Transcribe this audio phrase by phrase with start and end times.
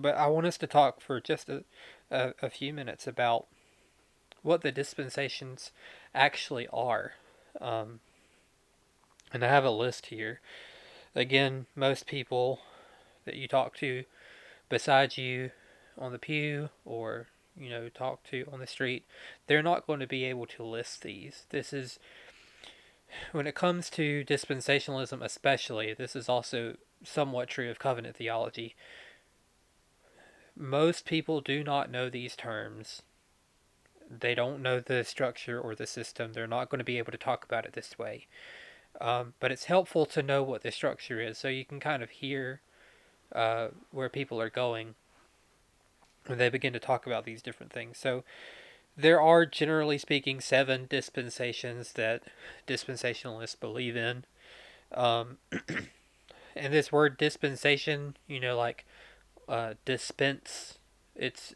[0.00, 1.64] but I want us to talk for just a,
[2.10, 3.46] a, a few minutes about
[4.42, 5.72] what the dispensations
[6.14, 7.12] actually are.
[7.60, 8.00] Um,
[9.32, 10.40] and I have a list here.
[11.14, 12.60] Again, most people
[13.24, 14.04] that you talk to
[14.68, 15.50] beside you
[15.98, 17.26] on the pew or
[17.56, 19.04] you know talk to on the street,
[19.46, 21.44] they're not going to be able to list these.
[21.50, 21.98] This is
[23.32, 28.74] when it comes to dispensationalism especially, this is also somewhat true of covenant theology.
[30.58, 33.02] Most people do not know these terms.
[34.10, 36.32] They don't know the structure or the system.
[36.32, 38.26] They're not going to be able to talk about it this way.
[39.00, 42.10] Um, but it's helpful to know what the structure is so you can kind of
[42.10, 42.60] hear
[43.32, 44.96] uh, where people are going
[46.26, 47.96] when they begin to talk about these different things.
[47.96, 48.24] So
[48.96, 52.22] there are, generally speaking, seven dispensations that
[52.66, 54.24] dispensationalists believe in.
[54.92, 55.38] Um,
[56.56, 58.84] and this word dispensation, you know, like
[59.48, 60.78] uh, dispense,
[61.16, 61.54] it's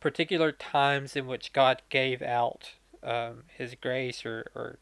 [0.00, 4.78] particular times in which God gave out um, his grace or, or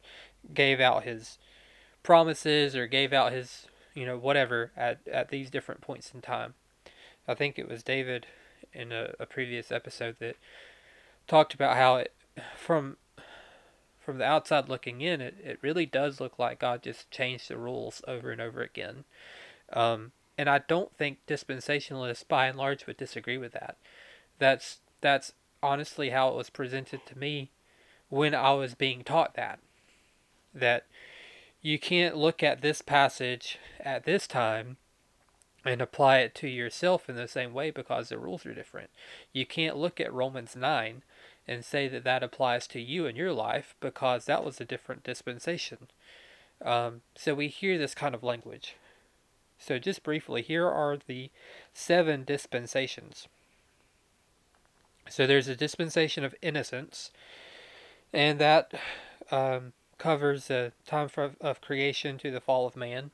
[0.52, 1.38] gave out his
[2.02, 6.54] promises or gave out his, you know, whatever at, at these different points in time.
[7.26, 8.26] I think it was David
[8.72, 10.36] in a, a previous episode that
[11.26, 12.12] talked about how it,
[12.56, 12.96] from
[14.04, 17.56] from the outside looking in, it, it really does look like God just changed the
[17.56, 19.04] rules over and over again.
[19.72, 23.76] Um, and I don't think dispensationalists, by and large, would disagree with that.
[24.38, 25.32] That's that's
[25.62, 27.50] honestly how it was presented to me
[28.08, 29.60] when I was being taught that.
[30.54, 30.86] That
[31.62, 34.76] you can't look at this passage at this time
[35.64, 38.90] and apply it to yourself in the same way because the rules are different.
[39.32, 41.02] You can't look at Romans 9
[41.48, 45.04] and say that that applies to you in your life because that was a different
[45.04, 45.88] dispensation.
[46.62, 48.76] Um, so we hear this kind of language.
[49.58, 51.30] So, just briefly, here are the
[51.72, 53.28] seven dispensations.
[55.08, 57.10] So, there's a dispensation of innocence,
[58.12, 58.72] and that
[59.30, 61.08] um, covers the time
[61.40, 63.12] of creation to the fall of man.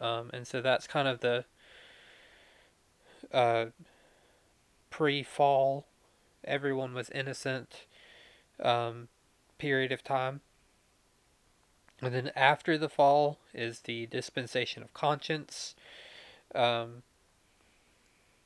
[0.00, 1.44] Um, and so that's kind of the
[3.32, 3.66] uh,
[4.90, 5.86] pre fall,
[6.44, 7.86] everyone was innocent
[8.60, 9.08] um,
[9.58, 10.40] period of time.
[12.04, 15.74] And then after the fall is the dispensation of conscience.
[16.54, 17.02] Um,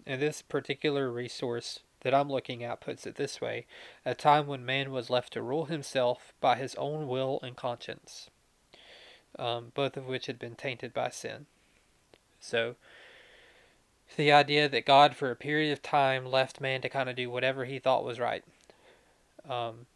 [0.07, 3.67] and this particular resource that I'm looking at puts it this way
[4.05, 8.31] a time when man was left to rule himself by his own will and conscience,
[9.39, 11.47] um, both of which had been tainted by sin.
[12.41, 12.77] So,
[14.17, 17.29] the idea that God, for a period of time, left man to kind of do
[17.29, 18.43] whatever he thought was right.
[19.49, 19.87] Um,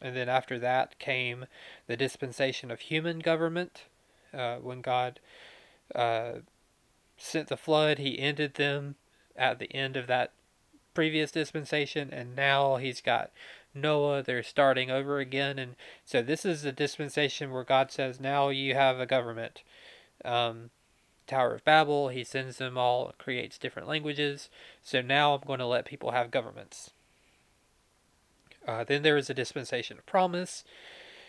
[0.00, 1.46] and then after that came
[1.86, 3.84] the dispensation of human government.
[4.34, 5.20] Uh, when God
[5.94, 6.40] uh,
[7.16, 8.96] sent the flood, he ended them
[9.36, 10.32] at the end of that
[10.94, 13.30] previous dispensation, and now he's got
[13.74, 14.22] Noah.
[14.22, 18.74] They're starting over again, and so this is the dispensation where God says, "Now you
[18.74, 19.62] have a government."
[20.24, 20.70] Um,
[21.26, 24.48] Tower of Babel, he sends them all, creates different languages.
[24.82, 26.92] So now I'm going to let people have governments.
[28.66, 30.64] Uh, then there was a dispensation of promise.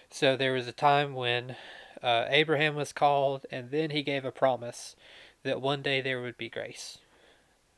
[0.09, 1.55] So there was a time when
[2.01, 4.95] uh, Abraham was called, and then he gave a promise
[5.43, 6.97] that one day there would be grace.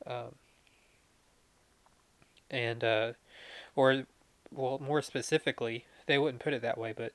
[0.07, 0.35] Um,
[2.49, 3.13] and, uh,
[3.75, 4.05] or,
[4.51, 7.11] well, more specifically, they wouldn't put it that way, but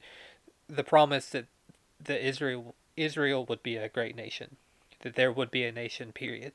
[0.69, 1.47] the promise that,
[2.03, 4.56] that Israel, Israel would be a great nation,
[5.00, 6.53] that there would be a nation, period.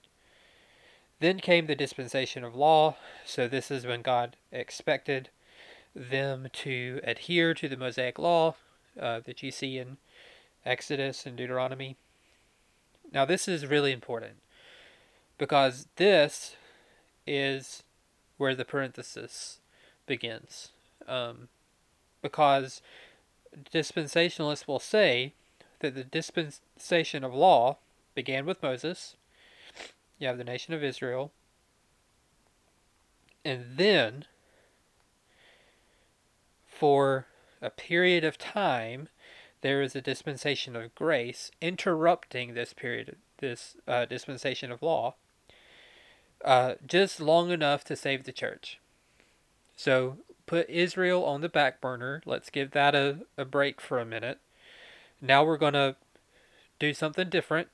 [1.20, 2.96] Then came the dispensation of law,
[3.26, 5.30] so this is when God expected
[6.00, 8.56] them to adhere to the Mosaic law
[9.00, 9.98] uh, that you see in
[10.66, 11.98] Exodus and Deuteronomy.
[13.12, 14.38] Now, this is really important
[15.38, 16.56] because this
[17.28, 17.84] is
[18.38, 19.60] where the parenthesis
[20.06, 20.70] begins.
[21.08, 21.50] Um,
[22.22, 22.82] because
[23.74, 25.34] dispensationalists will say
[25.80, 27.78] that the dispensation of law
[28.16, 29.16] began with Moses.
[30.18, 31.32] You have the nation of Israel.
[33.46, 34.26] And then,
[36.80, 37.26] for
[37.62, 39.10] a period of time,
[39.62, 45.16] there is a dispensation of grace interrupting this period, this uh, dispensation of law
[46.44, 48.80] uh, just long enough to save the church.
[49.76, 52.22] So put Israel on the back burner.
[52.26, 54.40] Let's give that a, a break for a minute.
[55.22, 55.98] Now we're going to
[56.80, 57.68] do something different.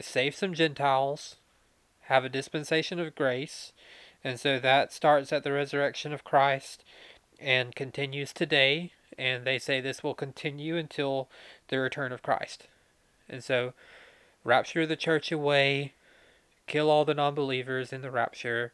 [0.00, 1.36] Save some Gentiles.
[2.06, 3.72] Have a dispensation of grace.
[4.24, 6.84] And so that starts at the resurrection of Christ
[7.42, 8.92] and continues today.
[9.18, 11.28] And they say this will continue until
[11.68, 12.66] the return of Christ.
[13.28, 13.74] And so
[14.44, 15.92] rapture the church away,
[16.66, 18.72] kill all the non-believers in the rapture,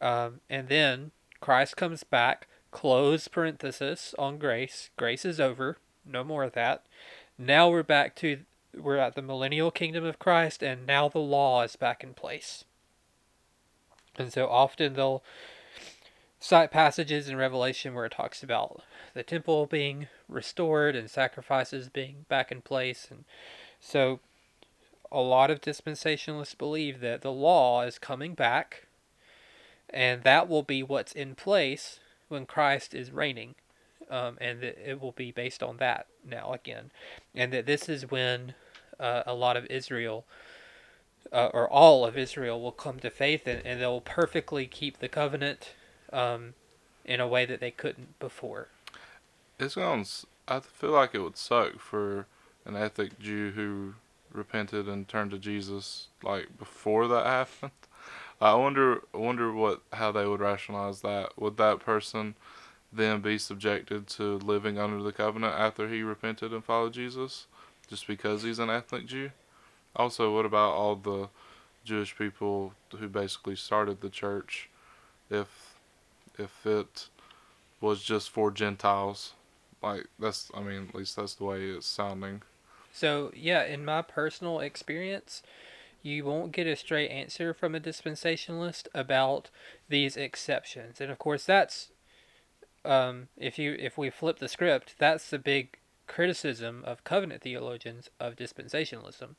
[0.00, 2.48] um, and then Christ comes back.
[2.70, 4.90] Close parenthesis on grace.
[4.96, 5.78] Grace is over.
[6.04, 6.84] No more of that.
[7.38, 8.40] Now we're back to
[8.74, 12.64] we're at the millennial kingdom of Christ, and now the law is back in place.
[14.18, 15.22] And so often they'll
[16.46, 18.82] cite passages in Revelation where it talks about
[19.14, 23.08] the temple being restored and sacrifices being back in place.
[23.10, 23.24] And
[23.80, 24.20] so
[25.10, 28.86] a lot of dispensationalists believe that the law is coming back
[29.90, 31.98] and that will be what's in place
[32.28, 33.56] when Christ is reigning.
[34.08, 36.92] Um, and it will be based on that now again.
[37.34, 38.54] And that this is when
[39.00, 40.24] uh, a lot of Israel.
[41.32, 45.08] Uh, or all of Israel will come to faith and, and they'll perfectly keep the
[45.08, 45.70] covenant
[46.12, 46.54] um,
[47.04, 48.68] in a way that they couldn't before.
[49.58, 50.26] It sounds.
[50.48, 52.26] I feel like it would suck for
[52.64, 53.94] an ethnic Jew who
[54.32, 57.26] repented and turned to Jesus like before that
[57.60, 57.72] happened.
[58.40, 59.02] I wonder.
[59.14, 61.38] I wonder what how they would rationalize that.
[61.40, 62.34] Would that person
[62.92, 67.46] then be subjected to living under the covenant after he repented and followed Jesus,
[67.88, 69.30] just because he's an ethnic Jew?
[69.94, 71.28] Also, what about all the
[71.84, 74.68] Jewish people who basically started the church?
[75.30, 75.65] If
[76.38, 77.08] if it
[77.80, 79.34] was just for Gentiles.
[79.82, 82.42] Like that's I mean, at least that's the way it's sounding.
[82.92, 85.42] So yeah, in my personal experience,
[86.02, 89.50] you won't get a straight answer from a dispensationalist about
[89.88, 91.00] these exceptions.
[91.00, 91.90] And of course that's
[92.84, 98.08] um, if you if we flip the script, that's the big criticism of covenant theologians
[98.20, 99.34] of dispensationalism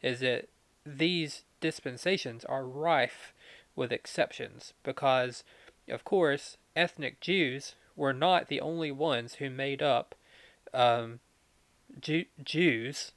[0.00, 0.48] is that
[0.86, 3.32] these dispensations are rife
[3.74, 5.42] with exceptions because
[5.88, 10.14] of course, ethnic Jews were not the only ones who made up
[10.72, 11.20] um,
[12.00, 13.12] Jew- Jews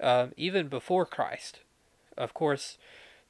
[0.00, 1.60] um, even before Christ.
[2.16, 2.78] Of course,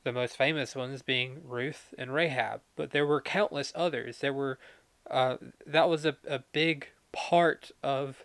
[0.05, 4.21] the most famous ones being Ruth and Rahab, but there were countless others.
[4.21, 4.59] There were
[5.11, 5.37] uh,
[5.67, 8.25] that was a, a big part of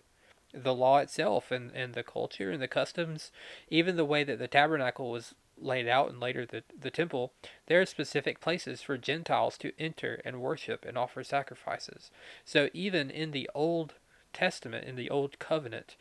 [0.53, 3.31] the law itself and, and the culture and the customs,
[3.69, 7.33] even the way that the tabernacle was laid out and later the, the temple,
[7.67, 12.11] there are specific places for Gentiles to enter and worship and offer sacrifices.
[12.45, 13.93] So even in the Old
[14.33, 15.95] Testament, in the Old Covenant,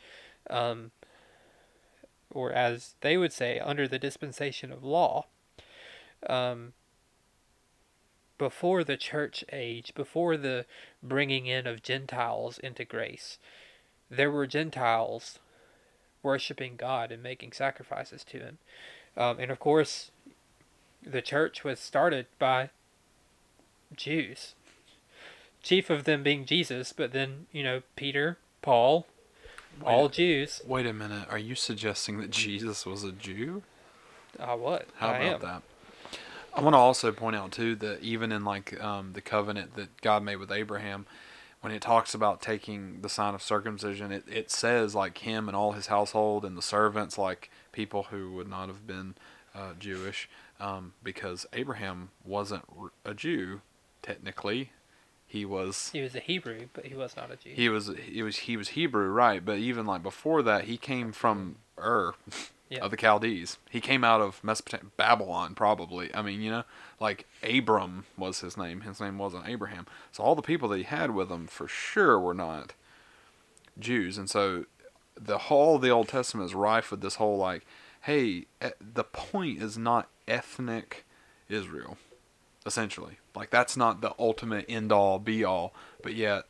[0.49, 0.91] um,
[2.29, 5.25] or as they would say, under the dispensation of law,
[6.27, 6.73] um,
[8.37, 10.65] before the church age, before the
[11.03, 13.37] bringing in of Gentiles into grace,
[14.09, 15.39] there were Gentiles
[16.23, 18.57] worshiping God and making sacrifices to Him.
[19.17, 20.11] Um, and of course,
[21.05, 22.69] the church was started by
[23.95, 24.55] Jews,
[25.61, 29.07] chief of them being Jesus, but then, you know, Peter, Paul,
[29.79, 30.61] wait, all Jews.
[30.65, 31.27] Wait a minute.
[31.29, 33.63] Are you suggesting that Jesus was a Jew?
[34.39, 34.87] Uh, what?
[34.95, 35.41] How I about am.
[35.41, 35.61] that?
[36.53, 40.01] I want to also point out, too, that even in like um, the covenant that
[40.01, 41.05] God made with Abraham,
[41.61, 45.55] when it talks about taking the sign of circumcision, it, it says like him and
[45.55, 49.15] all his household and the servants, like people who would not have been
[49.55, 50.29] uh, Jewish,
[50.59, 52.63] um, because Abraham wasn't
[53.05, 53.61] a Jew
[54.01, 54.71] technically.
[55.27, 55.89] He was.
[55.93, 57.51] He was a Hebrew, but he was not a Jew.
[57.53, 57.89] He was.
[58.05, 58.37] He was.
[58.37, 59.43] He was Hebrew, right?
[59.43, 62.13] But even like before that, he came from Ur.
[62.69, 62.79] Yeah.
[62.79, 63.57] of the Chaldees.
[63.69, 66.13] He came out of Mesopotamia, Babylon, probably.
[66.15, 66.63] I mean, you know,
[67.01, 68.79] like Abram was his name.
[68.81, 69.87] His name wasn't Abraham.
[70.13, 72.73] So all the people that he had with him for sure were not
[73.77, 74.17] Jews.
[74.17, 74.67] And so
[75.23, 77.65] the whole of the Old Testament is rife with this whole like,
[78.01, 78.45] hey,
[78.79, 81.05] the point is not ethnic
[81.47, 81.97] Israel,
[82.65, 83.17] essentially.
[83.35, 85.73] Like that's not the ultimate end all be all.
[86.01, 86.45] But yet,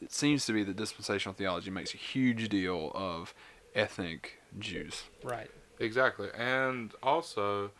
[0.00, 3.34] it seems to be that dispensational theology makes a huge deal of
[3.74, 5.04] ethnic Jews.
[5.22, 5.50] Right.
[5.78, 6.28] Exactly.
[6.36, 7.70] And also,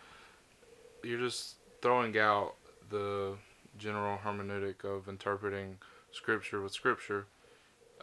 [1.03, 2.55] you're just throwing out
[2.91, 3.37] the
[3.79, 5.79] general hermeneutic of interpreting
[6.13, 7.27] scripture with scripture.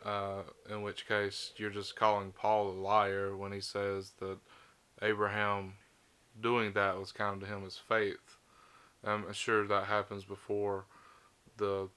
[0.04, 4.38] Uh, in which case, you're just calling Paul a liar when he says that
[5.02, 5.76] Abraham
[6.42, 8.38] doing that was counted to him as faith.
[9.04, 10.86] I'm sure that happens before
[11.58, 11.90] the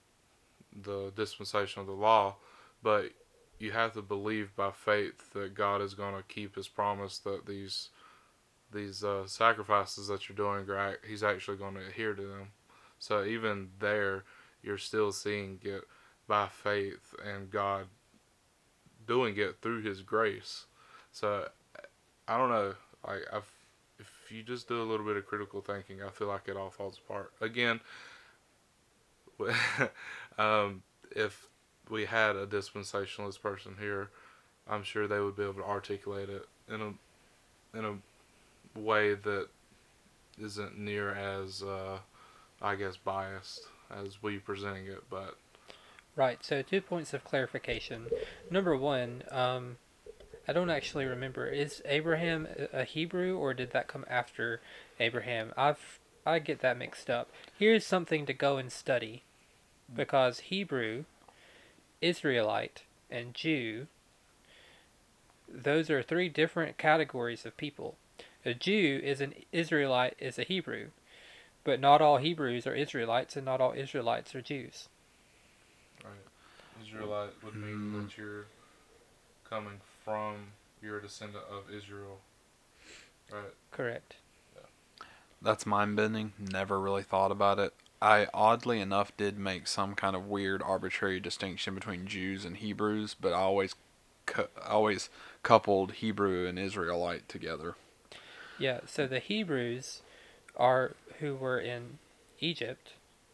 [0.83, 2.37] the dispensation of the law,
[2.83, 3.13] but
[3.59, 7.47] you have to believe by faith that God is going to keep His promise that
[7.47, 7.91] these
[8.73, 10.67] these uh, sacrifices that you're doing,
[11.07, 12.49] He's actually going to adhere to them.
[12.99, 14.25] So even there,
[14.63, 15.85] you're still seeing it
[16.29, 17.87] by faith and God
[19.07, 20.67] doing it through His grace.
[21.13, 21.49] So
[22.29, 22.75] I don't know.
[23.07, 23.51] Like I've,
[23.99, 26.71] if you just do a little bit of critical thinking, I feel like it all
[26.71, 27.33] falls apart.
[27.41, 27.81] Again,
[30.39, 30.83] um,
[31.15, 31.47] if
[31.89, 34.11] we had a dispensationalist person here,
[34.69, 39.49] I'm sure they would be able to articulate it in a in a way that
[40.41, 41.99] isn't near as uh,
[42.61, 45.37] I guess biased as we presenting it, but
[46.17, 46.45] right.
[46.45, 48.07] So two points of clarification.
[48.51, 49.77] Number one, um,
[50.49, 51.47] I don't actually remember.
[51.47, 54.61] Is Abraham a Hebrew or did that come after
[54.99, 55.53] Abraham?
[55.57, 57.31] I've I get that mixed up.
[57.57, 59.23] Here's something to go and study,
[59.95, 61.05] because Hebrew,
[62.01, 63.87] Israelite, and Jew.
[65.49, 67.95] Those are three different categories of people.
[68.45, 70.89] A Jew is an Israelite is a Hebrew,
[71.63, 74.89] but not all Hebrews are Israelites, and not all Israelites are Jews.
[76.05, 76.83] Right.
[76.83, 78.03] Israelite would mean mm.
[78.05, 78.47] that you're
[79.49, 80.37] coming from,
[80.83, 82.19] you're a descendant of Israel.
[83.33, 83.55] Right.
[83.71, 84.17] Correct.
[85.43, 86.33] That's mind bending.
[86.39, 87.75] Never really thought about it.
[88.01, 93.15] I oddly enough did make some kind of weird arbitrary distinction between Jews and Hebrews,
[93.19, 93.75] but I always
[94.27, 95.09] cu- always
[95.43, 97.75] coupled Hebrew and Israelite together.
[98.59, 100.03] Yeah, so the Hebrews
[100.57, 101.99] are who were in
[102.41, 102.93] Egypt.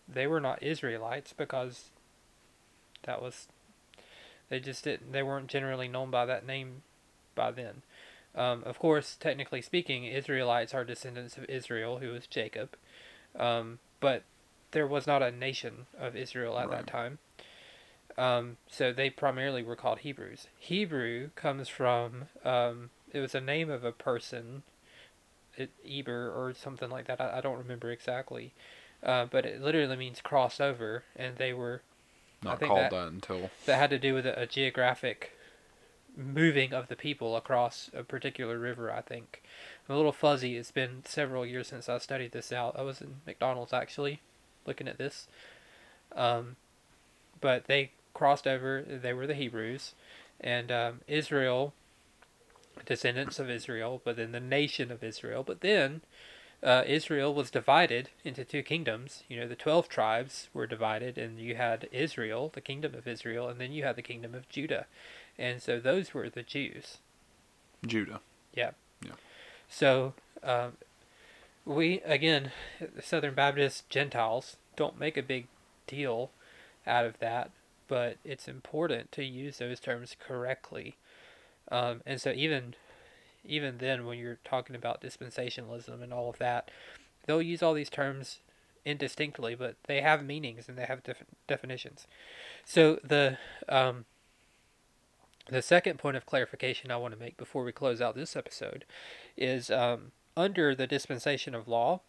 [0.09, 1.91] They were not Israelites because
[3.05, 3.49] that was
[4.49, 6.83] they just didn't they weren't generally known by that name
[7.35, 7.83] by then.
[8.35, 12.77] Um, of course, technically speaking, Israelites are descendants of Israel, who was Jacob,
[13.39, 14.25] um, but
[14.71, 16.79] there was not a nation of Israel at right.
[16.79, 17.19] that time.
[18.19, 20.49] Um, so they primarily were called Hebrews.
[20.59, 24.63] Hebrew comes from um, it was a name of a person,
[25.57, 27.21] it, Eber or something like that.
[27.21, 28.53] I, I don't remember exactly,
[29.03, 31.83] uh, but it literally means cross over, and they were
[32.43, 35.37] not called that, that, until that had to do with a, a geographic
[36.17, 39.43] moving of the people across a particular river, I think.
[39.89, 40.57] I'm a little fuzzy.
[40.57, 42.79] It's been several years since I studied this out.
[42.79, 44.21] I was in McDonald's actually,
[44.67, 45.27] looking at this.
[46.15, 46.57] Um,
[47.41, 48.83] but they crossed over.
[48.83, 49.95] They were the Hebrews,
[50.41, 51.73] and um, Israel,
[52.85, 55.43] descendants of Israel, but then the nation of Israel.
[55.43, 56.03] But then
[56.63, 59.25] uh, Israel was divided into two kingdoms.
[59.29, 63.49] You know, the twelve tribes were divided, and you had Israel, the kingdom of Israel,
[63.49, 64.87] and then you had the kingdom of Judah.
[65.39, 66.99] And so those were the Jews.
[67.87, 68.21] Judah.
[68.55, 68.73] Yeah.
[69.05, 69.13] Yeah.
[69.69, 70.73] So um,
[71.65, 72.53] we, again,
[73.03, 75.47] Southern Baptist Gentiles don't make a big
[75.87, 76.31] deal
[76.87, 77.51] out of that,
[77.89, 80.97] but it's important to use those terms correctly.
[81.71, 82.75] Um, and so even
[83.45, 86.71] even then when you're talking about dispensationalism and all of that,
[87.27, 88.39] they'll use all these terms
[88.85, 92.07] indistinctly, but they have meanings and they have def- definitions.
[92.65, 94.05] So the um,
[95.49, 98.85] the second point of clarification I want to make before we close out this episode
[99.37, 102.01] is um, under the dispensation of law,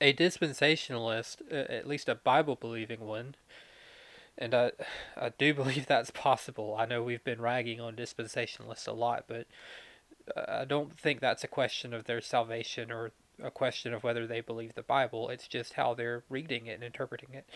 [0.00, 3.34] a dispensationalist, at least a Bible believing one,
[4.36, 4.72] and I,
[5.16, 6.76] I do believe that's possible.
[6.78, 9.46] I know we've been ragging on dispensationalists a lot, but
[10.36, 13.12] I don't think that's a question of their salvation or
[13.42, 15.28] a question of whether they believe the Bible.
[15.28, 17.48] It's just how they're reading it and interpreting it.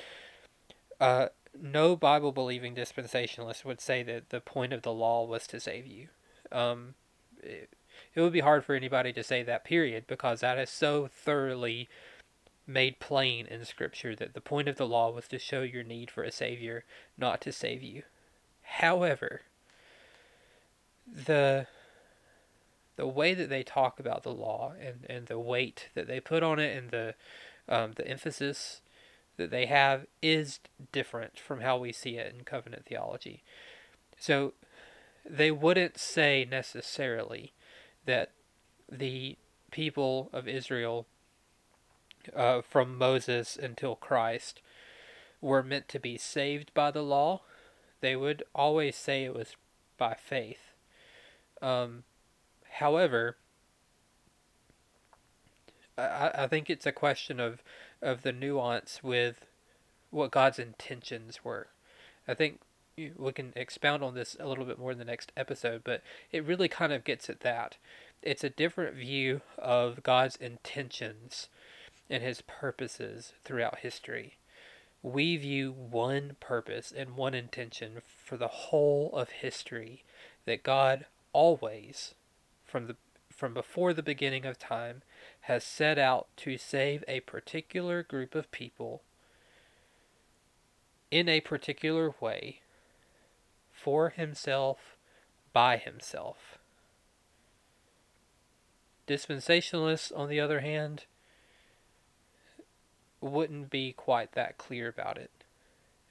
[1.01, 1.29] Uh,
[1.61, 5.87] no Bible believing dispensationalist would say that the point of the law was to save
[5.87, 6.09] you.
[6.51, 6.95] Um,
[7.43, 7.71] it,
[8.15, 11.89] it would be hard for anybody to say that, period, because that is so thoroughly
[12.69, 16.11] made plain in Scripture that the point of the law was to show your need
[16.11, 16.85] for a Savior,
[17.17, 18.03] not to save you.
[18.63, 19.43] However,
[21.07, 21.67] the
[22.97, 26.43] the way that they talk about the law and, and the weight that they put
[26.43, 27.15] on it and the
[27.69, 28.83] um, the emphasis
[29.37, 30.61] that they have is
[30.93, 33.43] different from how we see it in covenant theology.
[34.19, 34.53] So
[35.25, 37.53] they wouldn't say necessarily
[38.05, 38.33] that
[38.91, 39.37] the
[39.71, 41.07] people of Israel
[42.35, 44.61] uh, from Moses until Christ
[45.41, 47.43] were meant to be saved by the law.
[48.01, 49.57] They would always say it was
[49.97, 50.73] by faith.
[51.61, 52.05] Um,
[52.71, 53.37] however,
[55.97, 57.63] I, I think it's a question of
[58.01, 59.47] of the nuance with
[60.11, 61.67] what God's intentions were.
[62.29, 62.61] I think
[63.17, 66.45] we can expound on this a little bit more in the next episode, but it
[66.45, 67.77] really kind of gets at that.
[68.23, 71.49] It's a different view of God's intentions
[72.11, 74.39] and his purposes throughout history.
[75.03, 80.05] We view one purpose and one intention for the whole of history
[80.45, 82.15] that God always,
[82.65, 82.97] from the
[83.31, 85.03] from before the beginning of time,
[85.43, 89.03] has set out to save a particular group of people
[91.11, 92.61] in a particular way
[93.73, 94.97] for himself
[95.53, 96.59] by himself.
[99.07, 101.05] Dispensationalists, on the other hand,
[103.21, 105.31] wouldn't be quite that clear about it.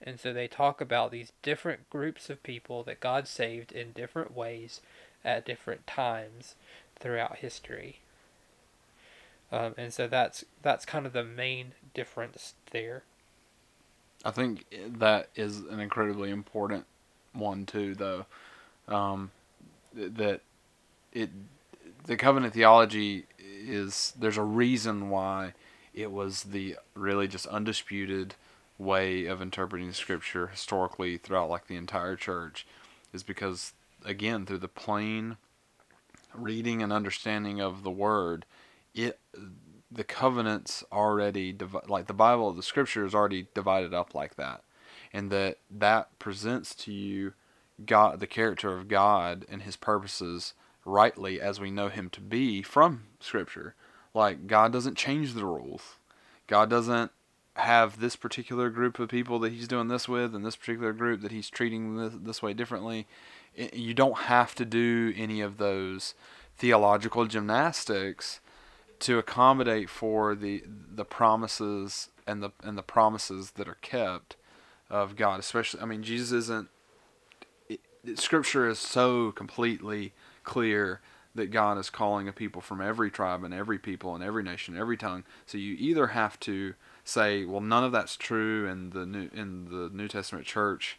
[0.02, 4.36] And so they talk about these different groups of people that God saved in different
[4.36, 4.82] ways
[5.26, 6.56] at different times
[7.00, 8.00] throughout history.
[9.52, 13.04] Um, and so that's that's kind of the main difference there.
[14.26, 16.86] I think that is an incredibly important
[17.34, 18.26] one too, though.
[18.88, 19.32] Um,
[19.94, 20.42] that
[21.14, 21.30] it
[22.06, 25.54] the covenant theology is there's a reason why
[25.98, 28.36] it was the really just undisputed
[28.78, 32.68] way of interpreting scripture historically throughout like the entire church
[33.12, 33.74] is because
[34.06, 35.38] again through the plain
[36.36, 38.46] reading and understanding of the word
[38.94, 39.20] it
[39.92, 44.62] the covenants already divi- like the bible the scripture is already divided up like that.
[45.14, 47.34] And that that presents to you
[47.86, 50.54] god the character of god and his purposes
[50.86, 53.74] rightly as we know him to be from scripture
[54.18, 55.96] like god doesn't change the rules
[56.48, 57.12] god doesn't
[57.56, 61.22] have this particular group of people that he's doing this with and this particular group
[61.22, 63.08] that he's treating this, this way differently
[63.74, 66.14] you don't have to do any of those
[66.58, 68.40] theological gymnastics
[69.00, 74.36] to accommodate for the the promises and the and the promises that are kept
[74.90, 75.40] of God.
[75.40, 76.70] Especially, I mean, Jesus isn't.
[77.70, 81.02] It, it, scripture is so completely clear
[81.38, 84.76] that God is calling a people from every tribe and every people and every nation,
[84.76, 85.24] every tongue.
[85.46, 86.74] So you either have to
[87.06, 90.98] say, well, none of that's true in the new in the New Testament church,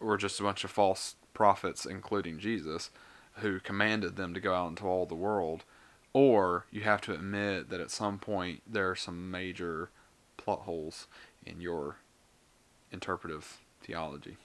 [0.00, 2.90] or just a bunch of false prophets, including Jesus,
[3.36, 5.64] who commanded them to go out into all the world,
[6.12, 9.90] or you have to admit that at some point there are some major
[10.36, 11.06] plot holes
[11.46, 11.96] in your
[12.92, 14.36] interpretive theology.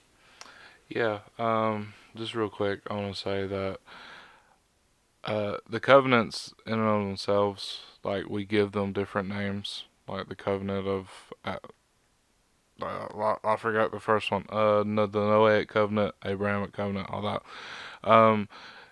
[0.87, 3.79] Yeah, um, just real quick, I want to say that
[5.23, 10.35] uh, the covenants in and of themselves, like we give them different names, like the
[10.35, 11.09] covenant of
[11.43, 11.57] uh,
[12.81, 14.45] uh, I forgot the first one.
[14.49, 18.09] Uh, the Noahic covenant, Abrahamic covenant, all that.
[18.09, 18.47] Um,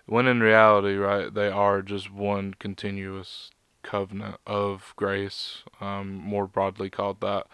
[0.06, 3.50] when in reality, right, they are just one continuous
[3.82, 7.46] covenant of grace, um, more broadly called that.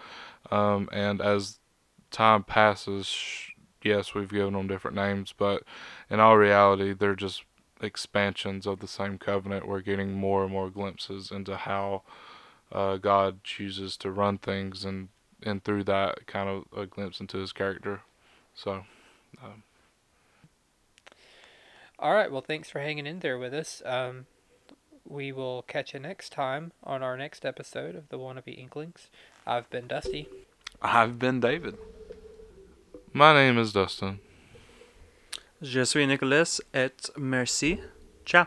[0.51, 1.59] Um, and as
[2.11, 3.15] time passes,
[3.83, 5.63] yes, we've given them different names, but
[6.11, 7.45] in all reality, they're just
[7.85, 9.69] expansions of the same covenant.
[9.69, 12.03] We're getting more and more glimpses into how
[12.73, 15.09] uh, God chooses to run things and
[15.43, 18.01] and through that, kind of a glimpse into his character.
[18.55, 18.85] So.
[19.43, 19.63] Um.
[21.99, 22.31] All right.
[22.31, 23.83] Well, thanks for hanging in there with us.
[23.85, 24.27] Um,
[25.07, 29.11] we will catch you next time on our next episode of the Wannabe Inklings.
[29.47, 30.29] I've been Dusty.
[30.81, 31.77] I've been David.
[33.13, 34.19] My name is Dustyn.
[35.65, 37.79] Je suis Nicolas et merci.
[38.27, 38.45] Ciao.